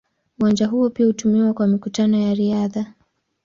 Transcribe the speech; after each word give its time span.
Uwanja 0.39 0.67
huo 0.67 0.89
pia 0.89 1.05
hutumiwa 1.05 1.53
kwa 1.53 1.67
mikutano 1.67 2.17
ya 2.21 2.33
riadha. 2.33 2.93